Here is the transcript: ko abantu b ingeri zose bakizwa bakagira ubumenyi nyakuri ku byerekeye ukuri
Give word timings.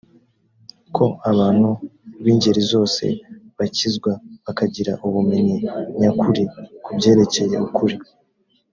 ko 0.95 1.05
abantu 1.31 1.69
b 2.23 2.25
ingeri 2.31 2.61
zose 2.71 3.03
bakizwa 3.57 4.11
bakagira 4.45 4.91
ubumenyi 5.07 5.57
nyakuri 5.99 6.43
ku 6.83 6.89
byerekeye 6.97 7.57
ukuri 7.67 7.95